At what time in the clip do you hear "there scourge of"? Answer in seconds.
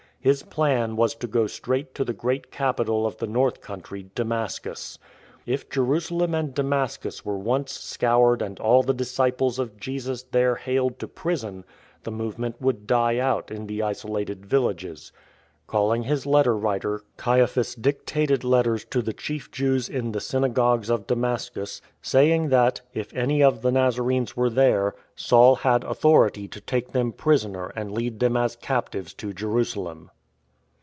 24.49-25.29